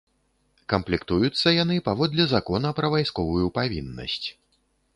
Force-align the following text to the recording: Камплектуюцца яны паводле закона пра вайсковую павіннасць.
Камплектуюцца 0.71 1.53
яны 1.63 1.75
паводле 1.89 2.27
закона 2.33 2.73
пра 2.79 2.91
вайсковую 2.97 3.47
павіннасць. 3.59 4.27